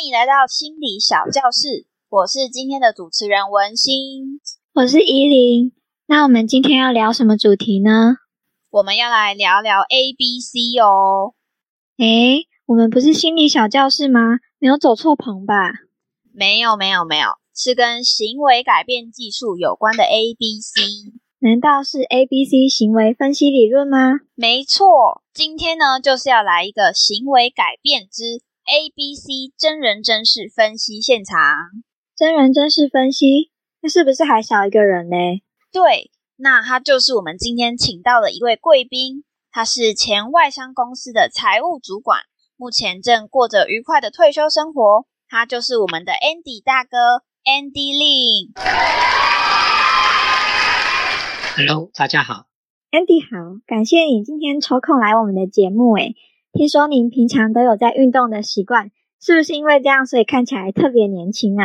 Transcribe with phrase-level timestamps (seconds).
[0.00, 4.40] 欢迎来到心理小教室，我是今天的主持人文心，
[4.72, 5.72] 我是依琳。
[6.06, 8.16] 那我们今天要聊什么主题呢？
[8.70, 11.34] 我们要来聊聊 A B C 哦。
[11.98, 14.38] 诶，我们不是心理小教室吗？
[14.58, 15.70] 没有走错棚吧？
[16.32, 20.80] 没有，没有，没有，是跟行为改变技术有关的 A B C。
[21.40, 24.20] 难道是 A B C 行为分析理论吗？
[24.34, 28.40] 没错，今天呢就是要来一个行为改变之。
[28.72, 31.36] A B C 真人真事分析现场，
[32.16, 35.16] 真人真事分析，那是不是还少一个人呢？
[35.72, 42.20] 对，那他就是我们今天请到的一位贵宾，他是前外商公司的财务主管，
[42.56, 45.04] 目前正过着愉快的退休生活。
[45.28, 48.52] 他就是我们的 Andy 大哥，Andy Lin。
[51.56, 52.46] Hello，大家好
[52.92, 56.14] ，Andy 好，感谢你今天抽空来我们的节目，诶
[56.52, 61.64] 听说您平常都有在运动的习惯，是不是因为这样，所以看起来特别年轻啊？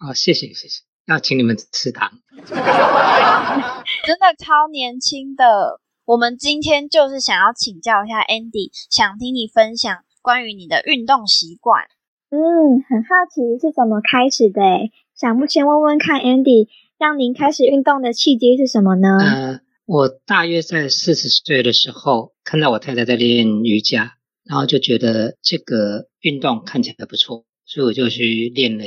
[0.00, 2.10] 哦，谢谢谢谢，要请你们吃糖，
[2.44, 5.80] 真的超年轻的。
[6.06, 11.84] 我们今天就是想要请教一下 Andy，想听你分享关于你的运动习惯。
[12.30, 16.66] 嗯，很好奇是怎么开始的诶想不先问问看 Andy，
[16.98, 19.60] 让您开始运动的契机是什么呢？
[19.92, 24.12] 我大约在四十岁的时候，看到我太太在练瑜伽，
[24.44, 28.84] 然后就觉得这个运动看起来不错，所以我就去练了，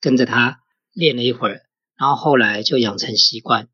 [0.00, 0.60] 跟着她
[0.92, 1.62] 练了一会儿，
[1.98, 3.66] 然后后来就养成习惯，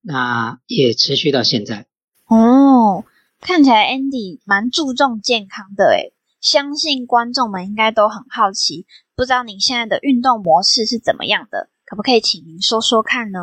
[0.00, 1.88] 那也持续到现在。
[2.28, 3.04] 哦，
[3.40, 13.40] 看起来 Andy 蛮注重健康的诶，相信观众们应该都很好奇，不知道您现在的运动模式是怎么样的，可不可以请您说说看呢？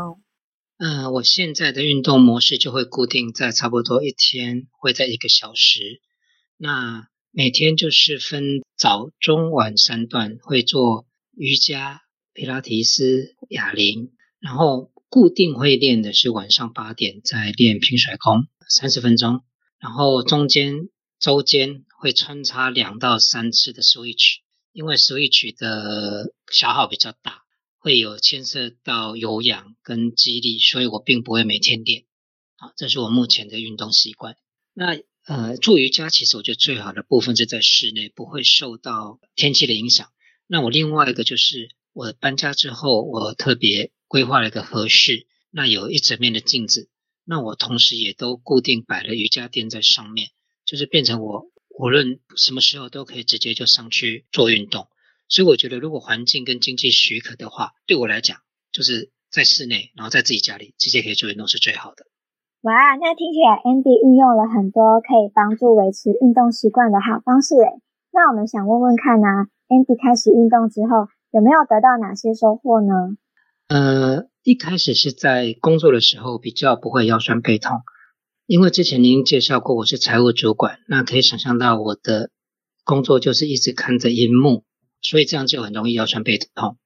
[0.77, 6.01] 嗯，我现在的运动模式就会固定在差不多一天会在一个小时。
[6.57, 12.01] 那每天就是分早、中、晚三段，会做瑜伽、
[12.33, 19.45] 皮拉提斯、哑铃，然后固定会练的是晚上八点在练平甩功三十分钟，
[19.79, 24.39] 然后中间周间会穿插两到三次的 switch，
[24.73, 27.44] 因为 switch 的消耗比较大。
[27.85, 32.05] 会有牵涉到有氧跟肌力，所以我并不会每天练。
[32.55, 34.37] 啊，这是我目前的运动习惯。
[34.73, 34.97] 那
[35.27, 40.09] 呃，做瑜伽其实我觉得最好的部分是在室内，不会受到天气的影响。
[40.47, 46.89] 那我另外一个就是我搬家之后，我特别规划了一个合适，那有一整面的镜子。
[47.23, 50.31] 那我同时也都固定摆了瑜伽垫在上面，
[50.65, 54.87] 就是变成我无论什么时候都可以直接就上去做运动。
[55.27, 58.37] 所以我觉得，如果环境跟经济许可的话，对我来讲，
[58.71, 62.05] 就是在室内，然后在自己家里直接可以做运动是最好的。
[62.61, 67.81] 哇，那听起来 Andy 运用了很多可以帮助维持运动习惯的好方式诶。
[68.11, 69.27] 那我们想问问看呢
[69.67, 73.17] ，Andy 开始运动之后，有没有得到哪些收获呢？
[73.67, 77.81] 呃，一开始是在工作的时候比较不会腰酸背痛，
[78.45, 82.29] 因为之前您介绍过我是财务主管，那可以想象到我的
[82.83, 84.63] 工作就是一直看着荧幕。
[85.07, 86.77] 所以这样就很容易腰酸背痛，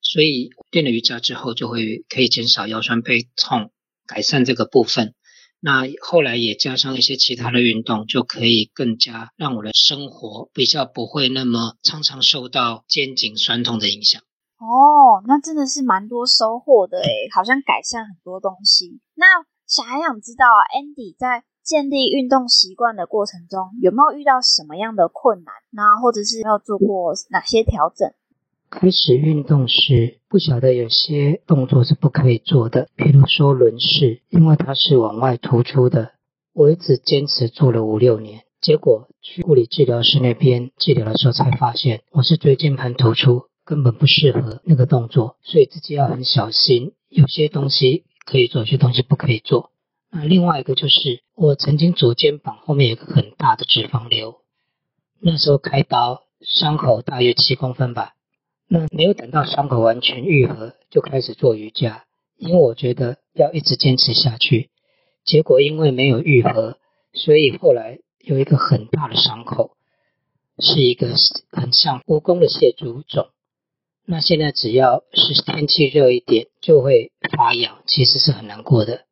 [0.00, 3.72] 所以练了瑜伽之后就会可以减少腰酸背痛，
[4.06, 5.14] 改善这个部分。
[5.58, 14.22] 那后来也加上一些其他的运动，就可以更加让我的生活比较不会那么常常受到肩颈酸痛的影响。
[14.58, 19.00] 哦，那真的是蛮多收获的诶，好像改善很多东西。
[19.14, 19.26] 那
[19.66, 21.44] 想还想知道啊，Andy 在。
[21.64, 25.54] 建立运动习惯的过程中，有没有遇到什么样的困难？
[25.70, 28.12] 那或者是要做过哪些调整？
[28.68, 36.12] 开始运动时，不晓得有些动作是不可以做的，比如说轮式，因为它是往外突出的。
[36.52, 46.92] 我一直坚持做了五六年，结果去物理治疗师那边治疗的时候，才发现我是椎间盘突出，根本不适合那个动作，所以自己要很小心。
[47.08, 49.70] 有些东西可以做，有些东西不可以做。
[50.16, 54.36] 那另外一个就是，我曾经左肩膀后面有个很大的脂肪瘤，
[55.18, 58.14] 那时候开刀，伤口大约七公分吧。
[58.68, 62.04] 那没有等到伤口完全愈合，就开始做瑜伽，
[62.36, 64.70] 因为我觉得要一直坚持下去。
[65.24, 66.78] 结果因为没有愈合，
[67.12, 69.72] 所以后来有一个很大的伤口，
[70.60, 71.08] 是一个
[71.50, 73.30] 很像蜈蚣的蟹足肿。
[74.06, 79.06] 那现在只要是天气热一点，就会发痒，其实是很难过的。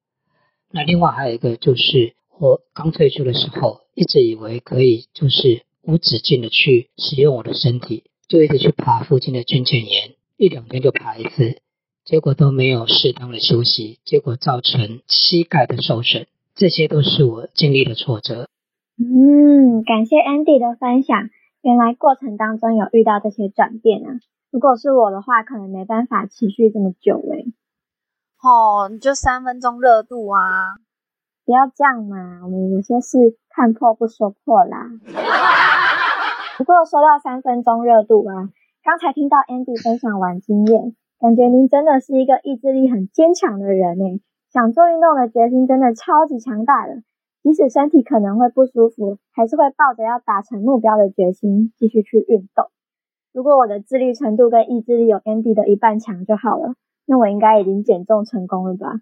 [0.73, 11.61] 那另外还有一个就是，我刚退休的时候，一直以为可以就是无止境的去使用我的身体，就一直去爬附近的军舰岩，一两天就爬一次，
[12.05, 18.49] 结果都没有适当的休息，结果造成膝盖的受损，这些都是我经历的挫折。
[18.99, 21.31] 嗯，感谢 Andy 的分享。
[21.63, 24.19] 原来过程当中有遇到这些转变啊！
[24.51, 27.47] 如果是我的话，可能没办法持续这么久诶。
[28.43, 30.75] 哦，你就三分钟热度啊！
[31.47, 34.91] 不要这样嘛，我们有些事看破不说破啦。
[36.59, 38.51] 不过说到三分钟热度啊，
[38.83, 44.21] 刚才听到 Andy 分享完经验，感觉您真的是一个意志力很坚强的人诶，
[44.53, 47.05] 想做运动的决心真的超级强大的。
[47.45, 52.67] 即使身体可能会不舒服，还是会抱着要达成目标的决心继续去运动。
[53.33, 56.75] 如果我的自律程度跟意志力有 Andy 的一半强就好了，
[57.05, 59.01] 那我应该已经减重成功了吧？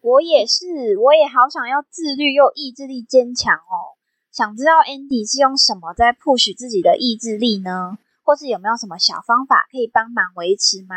[0.00, 3.96] 我也是，我也好想要自律又意志力坚强哦。
[4.30, 7.98] 想知道 Andy 是用什么在 push 自己的意志力呢？
[8.22, 10.96] 或是有没有什么小方法可以帮忙维持吗？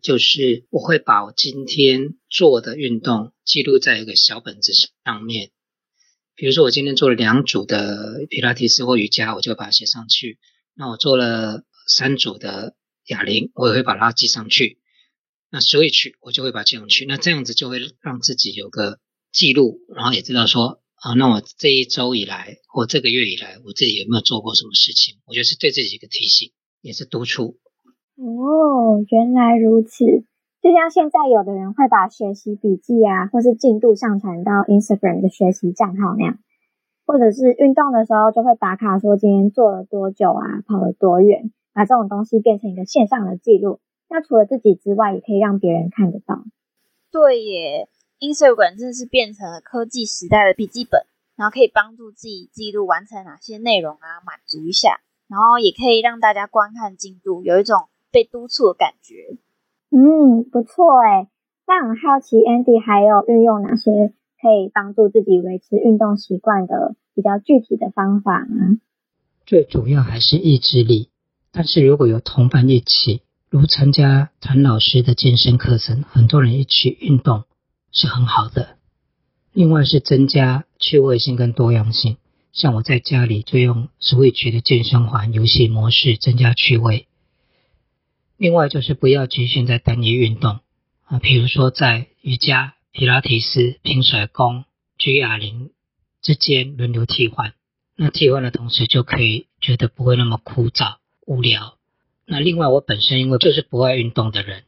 [0.00, 5.50] 就是我会把我今天做的运动记录在一个小本子上面，
[6.34, 10.38] 比如说我今天做了两组的皮拉提斯或瑜伽，我就把它写上去。
[10.74, 14.78] 那我做了三组的哑铃，我也会把它记上去。
[15.50, 17.06] 那 switch 我就会把它记上去。
[17.06, 18.98] 那这样子就会让自己有个
[19.32, 25.16] 记录，然后也知道说啊，那我这一周以来或这个月以来，我自己有没有做过什么事情？
[25.26, 27.58] 我觉得是对自己一个提醒，也是督促。
[28.16, 30.24] 哦，原来如此。
[30.62, 36.38] 就像现在有的人会把学习笔记啊，或是进度上传到 Instagram 的学习账号那样，
[37.06, 43.80] 或者是运动的时候就会打卡说今天做了多久啊，跑了多远，把这种东西变成一个线上的记录。
[44.08, 46.42] 那除了自己之外，也可以让别人看得到。
[47.12, 51.02] 对耶，Instagram 真的是变成了科技时代的笔记本，
[51.36, 57.88] 然后可以帮助自己记录完成哪些内容啊，满足一下，然后也可以让大家观看进度，有一种。
[58.12, 59.36] 被督促的感觉，
[59.90, 61.28] 嗯，不错哎。
[61.66, 68.80] 那很好奇，Andy 还有运用哪些可以帮助自己维持运动习惯的比较具体的方法呢？
[69.44, 71.10] 最主要还是意志力，
[71.56, 77.44] 但是如果有同伴一起，如参加谭老师的健身课程，很多人一起运动
[77.92, 78.76] 是很好的。
[79.54, 82.18] 另外是增加趣味性跟多样性，
[82.52, 87.06] 像我在家里就用 Switch 的健身环游戏模式增加趣味。
[88.36, 90.60] 另外就是不要局限在单一运动
[91.06, 94.66] 啊，比如说在瑜伽、皮拉提斯、平甩功、
[94.98, 95.70] 举哑铃
[96.20, 97.54] 之间轮流替换。
[97.96, 101.74] 那替换的同时就可以觉得不会那么枯燥无聊。
[102.24, 104.62] 那另外我本身因为就是不爱运动的人，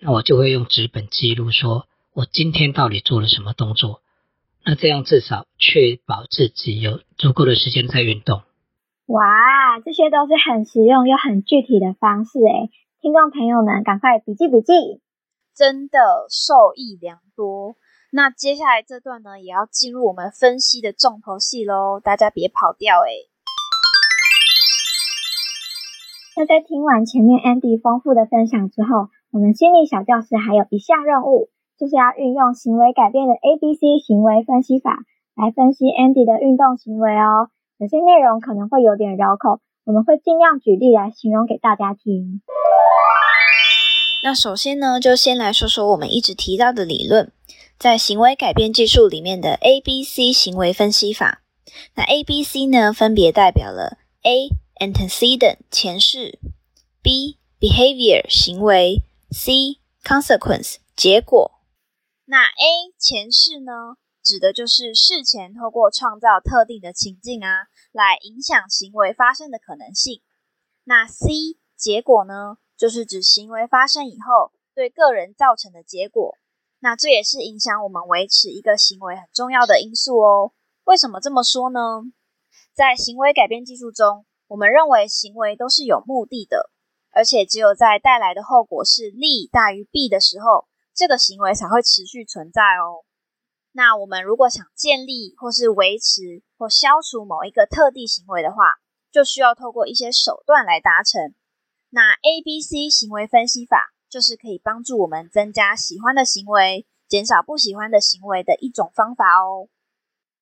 [0.00, 4.00] 那我就会用纸本记录，说我今天到底做了什么动作。
[4.64, 8.42] 那这样至少确保自己有足够的时间在运动。
[9.06, 12.70] 哇，这些都是很实用又很具体的方式诶。
[13.00, 15.00] 听众朋友们，赶快笔记笔记，
[15.54, 15.98] 真的
[16.28, 17.76] 受益良多。
[18.10, 23.10] 那接下来这段呢，也要进入我们分析的重头戏喽，大家别跑掉哎。
[26.38, 31.48] 那在听完前面 Andy 丰富的分享之后，我们心理小教室还有一项任务，
[31.78, 34.98] 就是要运用行为改变的 A B C 行为分析法
[35.34, 37.48] 来分析 Andy 的运动行为哦。
[37.78, 42.42] 有些内容可能会有点绕口，我们会尽量举例来形容给大家听。
[44.22, 47.32] 那首先呢，就先来说说我们一直提到的理论，
[47.78, 51.40] 在行为改变技术里面的 A B C 行为分析法。
[51.94, 56.38] 那 A B C 呢，分别代表了 A antecedent 前世
[57.02, 61.52] ，B behavior 行为，C consequence 结果。
[62.24, 70.22] 那 A 前世呢，指的就是事前透过创造特定的情境啊，来影响行为发生的可能性。
[70.84, 72.58] 那 C 结果呢？
[72.76, 76.36] 就是指行为发生以后对个人造成的结果，
[76.80, 80.52] 那这也是影响我们维持一个行为很重要的因素哦。
[80.84, 82.02] 为什么这么说呢？
[82.74, 86.70] 在行为改变技术中，我们认为行为都是有目的的，
[87.10, 93.04] 而且只有在带来的后果是利大于弊的时候，这个行为才会持续存在哦。
[93.72, 98.64] 那我们如果想建立或是维持或消除某一个特定行为的话，
[99.12, 101.34] 就需要透过一些手段来达成。
[101.90, 109.68] 那 A B C 行为分析法就是可以帮助我们增加喜欢的行为，减少不喜欢的行为的一种方法哦。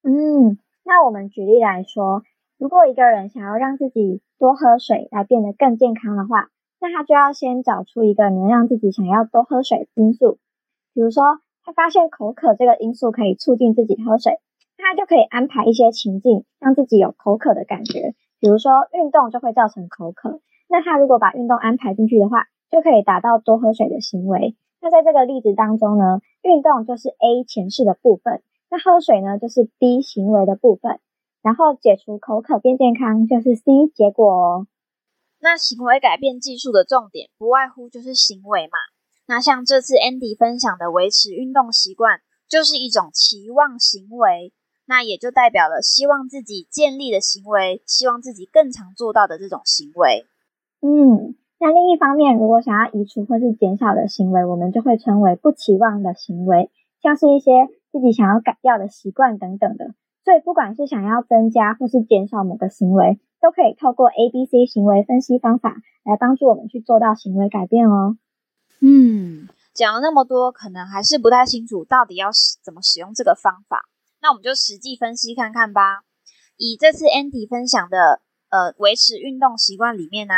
[0.03, 2.23] 嗯，那我们举例来说，
[2.65, 6.49] 如果一个人想要让自己多喝水来变得更健康的话，
[6.81, 10.39] 那他就要先找出一个能让自己想要多喝水的因素。
[10.95, 14.39] 比如说，他发现口渴这个因素可以促进自己喝水，
[14.79, 18.15] 那他就可以安排一些情境，让自己有口渴的感觉。
[18.41, 20.41] 比如说，运动就会造成口渴。
[20.67, 24.57] 那他如果把运动安排进去的话，就可以达到多喝水的行为。
[24.81, 28.41] 那在这个例子当中呢，运动就是 A 前世的部分，
[28.71, 30.99] 那喝水呢就是 B 行为的部分。
[31.45, 34.67] 然后解除口渴变健康就是 C 结果哦。
[35.41, 38.79] 那行为改变技术的重点不外乎就是行为嘛。
[39.27, 44.55] 那像这次 Andy 分享的维持运动习惯，就是一种期望行为，
[44.87, 50.25] 那也就代表了希望自己建立的行为，希望自己更常做到的这种行为。
[50.81, 56.71] 嗯，那另一方面，如果想要移除或是减少的行为，我们就会称为不期望的行为，
[57.03, 59.95] 像是一些自己想要改掉的习惯等等的。
[60.25, 68.17] 所以，不管是想要增加或是减少某个行为，都可以透过 A、B、C 行为分析方法来帮助我们去做到行为改变哦。
[68.81, 72.31] 嗯，讲了那么多，可能还是不太清楚到底要
[72.63, 73.85] 怎么使用这个方法。
[74.23, 76.05] 那我们就实际分析看看吧。
[76.57, 80.33] 以这次 Andy 分享的呃维持运动习惯里面呢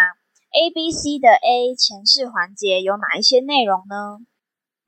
[0.50, 4.18] ，A、B、C 的 A 前世环节有哪一些内容呢？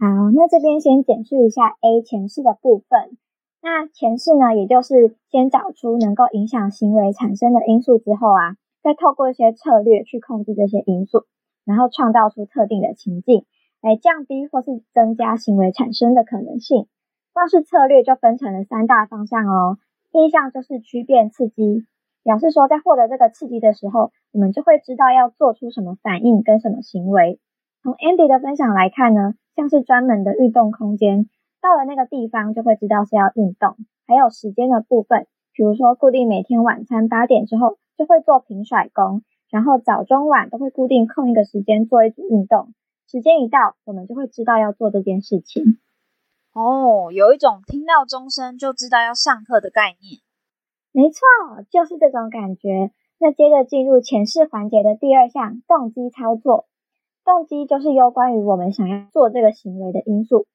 [0.00, 3.16] 好，那这边先简述一下 A 前世的部分。
[3.60, 11.24] 那前世呢，也就是先找出能够影响行为产生的因素之后啊，再透过一些策略去控制这些因素，
[11.64, 13.44] 然后创造出特定的情境，
[13.82, 16.86] 来降低或是增加行为产生的可能性。
[17.32, 19.78] 光是策略就分成了三大方向哦。
[20.12, 21.84] 第一项就是区变刺激，
[22.22, 27.38] 表示说在获得这个刺激的时候，我们就会知道要做出什么反应跟什么行为。
[27.82, 31.28] 从 Andy 的分享来看呢，像是专门的运动空间。
[31.60, 42.72] 到了那个地方就会知道是要运动，还有时间的部分，比如说固定每天晚餐八点之后就会做平甩功，然后早中晚都会固定空一个时间做一组运动，
[43.10, 45.78] 时间一到我们就会知道要做这件事情。
[46.54, 50.20] 哦，有一种听到钟声就知道要上课的概念。
[50.92, 51.20] 没错，
[51.70, 52.90] 就是这种感觉。
[53.18, 56.66] 那接着进入前世环节的第二项动机操作，
[57.24, 60.46] 动机就是有关于我们想要做这个行为的因素。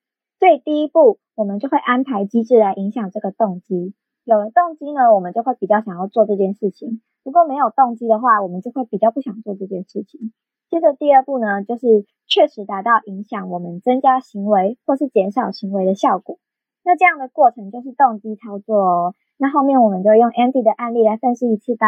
[0.44, 3.94] 所以第一步，我们就会安排机制来影响这个动机。
[4.26, 7.02] 有了动机呢，我们就会比较想要做这件事情。
[7.24, 10.34] 如果没有动机的话，我们就会比较不想做这件事情。
[10.70, 16.38] 接着第二步呢，就是确实达到影响我们增加行为或是减少行为的效果。
[16.84, 19.16] 那这样的过程就是动机操作哦。
[19.38, 21.88] 那后面我们就用 Andy 的案例来分析一次吧。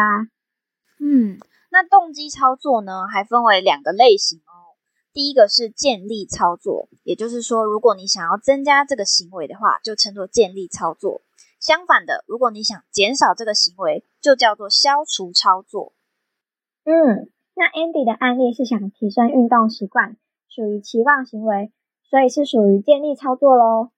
[0.98, 1.36] 嗯，
[1.70, 4.40] 那动机操作呢，还分为两个类型。
[5.16, 11.22] 第一个是建立操作，也就是说，如果你想要增加这个行为的话，就称作建立操作。
[11.58, 15.94] 相反的，如果你想减少这个行为，就叫做消除操作。
[16.84, 20.18] 嗯，那 Andy 的案例是想提升运动习惯，
[20.50, 21.72] 属于期望行为，
[22.10, 23.92] 所以是属于建立操作喽。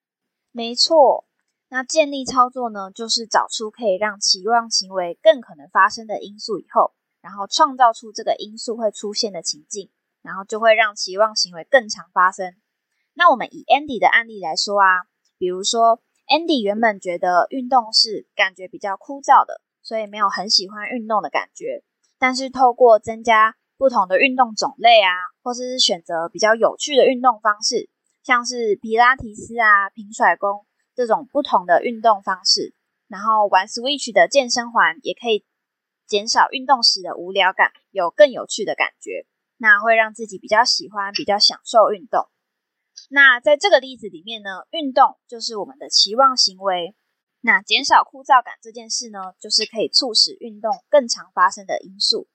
[0.53, 1.25] 没错，
[1.69, 9.91] 那建立操作呢，就是找出可以让期望行为更可能发生的因素以后，然后创造出这个因素会出现的情境。
[10.29, 12.55] 然后就会让期望行为更常发生。
[13.15, 15.09] 那我们以 Andy 的案例来说啊，
[15.39, 21.83] 比如说 Andy 原本觉得运动是感觉比较枯燥的，所以没有很喜欢运动的感觉。
[22.19, 25.09] 但是透过增加不同的运动种类啊，
[25.43, 27.89] 或者是选择比较有趣的运动方式，
[28.23, 32.75] 像是皮拉提斯啊、平甩功这种不同的运动方式，
[33.09, 35.47] 然后玩 Switch 的健身环也可以
[36.07, 39.27] 减少运动时的无聊感，有更有趣的感觉。
[39.59, 42.29] 那会让自己比较喜欢、比较享受运动。
[43.11, 46.97] 那在这个例子里面呢，运动就是我们的期望行为。
[47.41, 52.27] 那减少枯燥感这件事呢，就是可以促使运动更常发生的因素。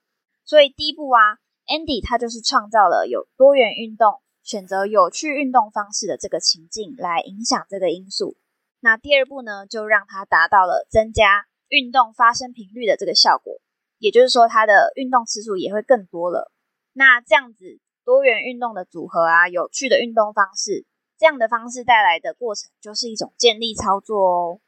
[0.46, 8.38] 所以第一步啊，Andy 他就是创造了有多元运动、选择有趣运动方式的这个情境来影响这个因素。
[8.80, 13.60] 那第二步呢，就让他达到了增加运动发生频率的这个效果，
[13.98, 16.53] 也就是说，他的运动次数也会更多了。
[16.94, 20.86] 那这样子多元运动的组合啊，有趣的运动方式，
[21.18, 24.60] 这样的方式带来的过程就是一种建立操作哦。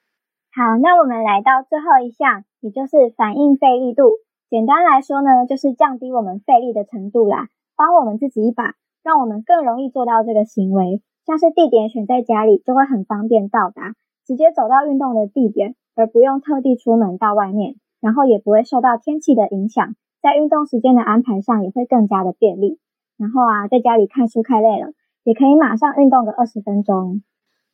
[0.52, 4.20] 好，那我们来到最后一项，也就是反应费力度。
[4.50, 11.02] 简单来说呢，就是降低我们费力的程度啦，帮我们自己一把，让我们更容易做到这个行为。
[11.26, 19.96] 像是地点选在家里，就会很方便到达，直接走到运动的地点，而不用特地出门到外面，然后也不会受到天气的影响。
[20.26, 22.80] 在运动时间的安排上也会更加的便利。
[23.16, 24.92] 然后啊，在家里看书看累了，
[25.24, 27.22] 也可以马上运动个二十分钟。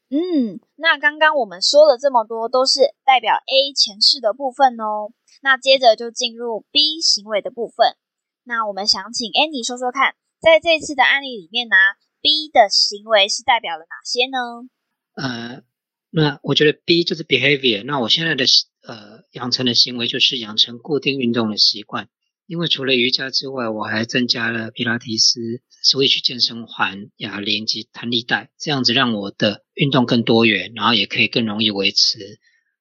[0.09, 5.13] 嗯，那刚刚我们说了这么多，都是代表 A 前世的部分哦。
[5.41, 7.95] 那接着就进入 B 行为的部分。
[8.43, 11.75] 那我们想请 Andy 说说看，在这次的案例里面呢
[12.19, 14.67] ，B 的行为是代表了哪些呢？
[15.15, 15.63] 呃，
[16.09, 17.85] 那我觉得 B 就是 behavior。
[17.85, 18.43] 那我现在的
[18.85, 22.09] 呃养成的行为就是养成固定运动的习惯。
[22.47, 25.39] 因为除了瑜伽之外，我还增加了皮拉提斯、
[25.83, 32.19] Switch 健身环、哑铃及弹力带，这样子让我的运动更多元，然后也可以更容易维持。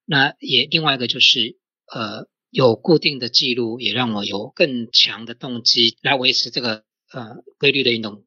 [0.05, 1.57] 那也另外一个就是，
[1.93, 8.25] 呃有固定的记录，也让我有更强的动机来维持这个呃规律的运动。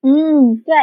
[0.00, 0.74] 嗯，对。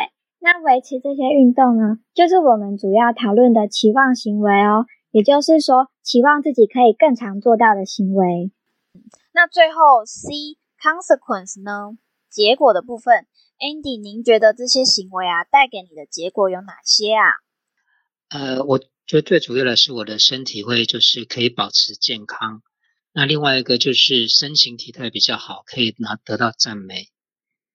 [0.41, 8.51] 那维持这些运动呢，就是我们主要讨论的期望行为哦，也就是说，期望自己可以更常做到的行为。
[9.39, 11.97] 那最后 C consequence 呢，
[12.29, 13.25] 结果的部分
[13.57, 17.23] ，Andy，您觉得这些行为啊，带给你的结果有哪些啊？
[18.27, 22.63] 呃，我觉得最主要的是我的身体会就是可以保持健康，
[23.13, 27.05] 那另外一个就是身形体态比较好，可以拿得到赞美。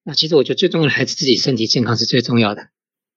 [0.02, 2.64] 那其实我觉得最重要的还是自己身体健康是最重要的。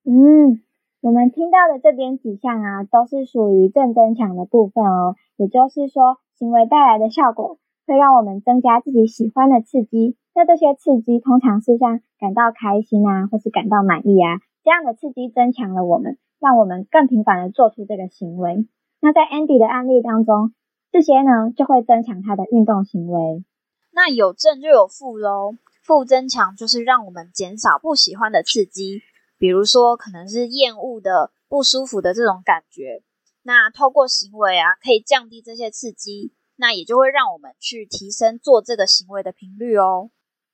[0.05, 0.63] 嗯，
[1.01, 5.17] 我们听到的这边几项啊，都是属于正增强的部分哦。
[5.35, 10.17] 也就是说，行为带来的效果会让我们增加自己喜欢的刺激。
[10.35, 18.67] 那这些刺激通常是像感到开心啊，或是感到满意啊这样的刺激，增强了我们，让我们更频繁的做出这个行为。
[18.99, 20.53] 那在 Andy 的案例当中，
[20.91, 23.43] 这些呢就会增强他的运动行为。
[23.91, 25.55] 那有正就有负喽。
[25.83, 29.01] 负增强就是让我们减少不喜欢的刺激，
[29.37, 33.01] 比如说可能是厌恶的、不舒服的这种感觉。
[33.43, 40.09] 那透过行为啊，可以降低这些刺激，那也就会让我们去提升做这个行为的频率哦。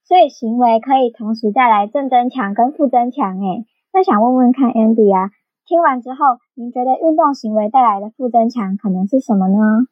[0.05, 3.39] 所以行为可以同时带来正增强跟负增强。
[3.39, 5.31] 诶，那想问问看，Andy 啊，
[5.65, 9.88] 听完之后，您觉得运动行为带来的负增强可能是什么呢？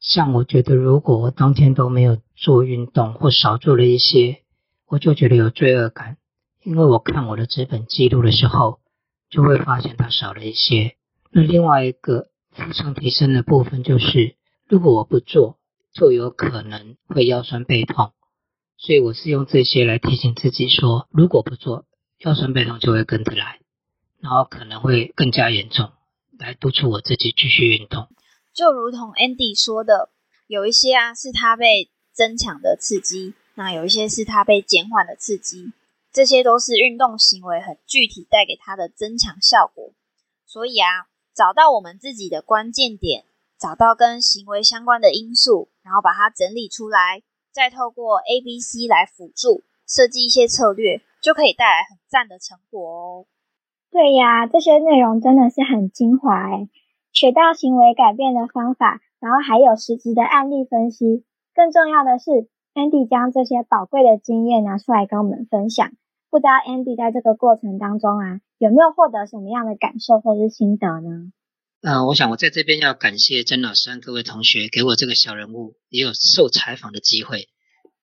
[0.00, 4.38] 像我觉得，如果我当天都没有做运动，或少做了一些。
[4.86, 6.18] 我就觉得有罪恶感，
[6.62, 8.78] 因为我看我的资本记录的时候，
[9.30, 10.94] 就会发现它少了一些。
[11.32, 14.36] 那另外一个负重提升的部分就是，
[14.68, 15.58] 如果我不做，
[15.92, 18.12] 就有可能会腰酸背痛。
[18.76, 21.86] 所以我是用这些来提醒自己说，如果不做，
[22.18, 23.60] 腰酸背痛就会跟着来，
[24.20, 25.92] 然后可能会更加严重，
[26.38, 28.08] 来督促我自己继续运动。
[28.52, 30.10] 就如同 Andy 说的，
[30.46, 33.34] 有一些啊是他被增强的刺激。
[33.56, 35.70] 那有一些是他被减缓的刺激，
[36.12, 39.92] 这些都是运动行为很具体带给他的增强效果。
[40.44, 43.24] 所以啊，找到我们自己的关键点，
[43.64, 53.24] 找到跟行为相关的因素，然后把它整理出来，再透过 A、B、C 来辅助设计一些策略，就可以带来很赞的成果哦。
[53.90, 56.68] 对呀，这些内容真的是很精华诶，
[57.10, 61.24] 学到行为改变的方法，然后还有实质的案例分析，
[61.54, 62.50] 更重要的是。
[62.74, 65.92] Andy 将这些宝贵的经验拿出来跟我们分享，
[66.28, 71.32] 不知道 Andy 在这个过程当中啊，有没有获得什么样的感受或是心得呢？
[71.86, 77.50] 嗯，我想我在这边要感谢曾老师和各位同学给我这个小人物也有受采访的机会，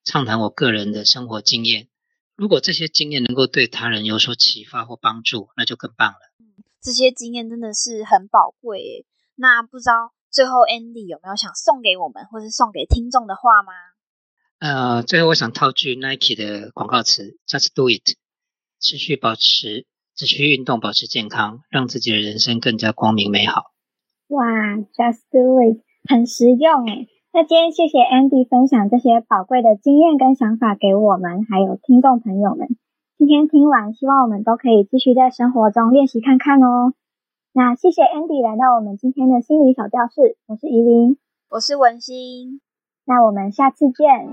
[0.04, 1.88] 畅谈我个人的生活经验。
[2.36, 6.18] 如果这些经验能够对他人有所启发或帮助，那就更棒了。
[6.38, 9.04] 嗯，这些经验真的是很宝贵。
[9.34, 13.72] 那不知道最后 Andy 有没有想送给我们或是送给听众的话吗？
[14.60, 18.14] 呃，最后我想套句 Nike 的广告词：Just do it，
[18.78, 23.71] 持续保持，持续运动，保持健康，让自己的人生更加光明美好。
[24.32, 24.46] 哇
[24.96, 27.06] ，Just do it，很实用诶。
[27.34, 32.68] 那今天谢谢 Andy 分享这些宝贵的经验跟想法给我们，还有听众朋友们。
[33.18, 36.94] 今天听完，希望我们都可以继续在生活中练习看看哦。
[37.52, 41.18] 那谢谢 Andy 来到我们今天的心理小教室，我是怡琳，
[41.50, 42.62] 我是文心。
[43.04, 44.30] 那我们下次见。